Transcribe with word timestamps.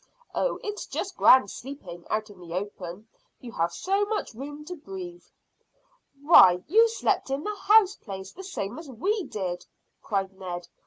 Oh, 0.33 0.57
it's 0.63 0.87
just 0.87 1.15
grand 1.15 1.51
sleeping 1.51 2.05
out 2.09 2.31
in 2.31 2.39
the 2.39 2.55
open. 2.55 3.07
You 3.39 3.51
have 3.51 3.71
so 3.71 4.03
much 4.05 4.33
room 4.33 4.65
to 4.65 4.75
breathe." 4.75 5.25
"Why, 6.23 6.63
you 6.67 6.89
slept 6.89 7.29
in 7.29 7.43
the 7.43 7.55
house 7.55 7.97
place 7.97 8.31
the 8.31 8.43
same 8.43 8.79
as 8.79 8.89
we 8.89 9.21
did," 9.25 9.67
cried 10.01 10.33
Ned. 10.39 10.67